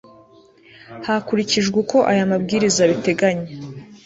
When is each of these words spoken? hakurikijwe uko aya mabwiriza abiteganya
hakurikijwe 1.05 1.75
uko 1.83 1.97
aya 2.11 2.29
mabwiriza 2.31 2.79
abiteganya 2.83 3.47